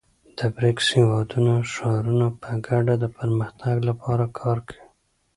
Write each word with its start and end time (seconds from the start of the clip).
د 0.37 0.39
بریکس 0.55 0.85
هېوادونو 0.97 1.53
ښارونه 1.73 2.27
په 2.41 2.51
ګډه 2.67 2.93
د 2.99 3.05
پرمختګ 3.17 3.75
لپاره 3.89 4.25
کار 4.39 4.57
کوي. 4.67 4.85